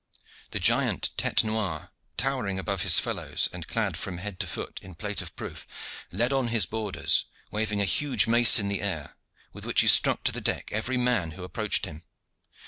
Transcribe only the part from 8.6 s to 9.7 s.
the air, with